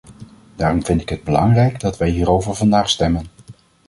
Daarom 0.55 0.85
vind 0.85 1.01
ik 1.01 1.09
het 1.09 1.23
belangrijk 1.23 1.79
dat 1.79 1.97
wij 1.97 2.09
hierover 2.09 2.55
vandaag 2.55 2.89
stemmen. 2.89 3.25